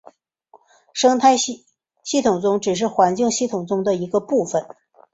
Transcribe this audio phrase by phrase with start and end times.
[0.93, 1.63] 生态系
[2.23, 4.65] 统只是环境系统中的一个部分。